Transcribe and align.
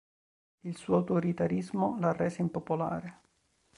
Il 0.61 0.77
suo 0.77 0.95
autoritarismo 0.95 1.95
la 1.99 2.11
rese 2.11 2.41
impopolare. 2.41 3.21